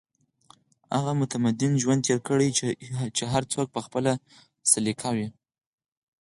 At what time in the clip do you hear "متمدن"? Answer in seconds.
1.21-1.71